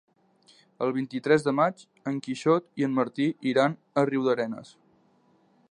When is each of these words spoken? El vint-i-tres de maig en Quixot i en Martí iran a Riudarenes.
El 0.85 0.93
vint-i-tres 0.95 1.45
de 1.47 1.53
maig 1.57 1.83
en 2.13 2.17
Quixot 2.29 2.67
i 2.83 2.87
en 2.89 2.97
Martí 3.01 3.29
iran 3.53 3.75
a 3.95 4.05
Riudarenes. 4.13 4.73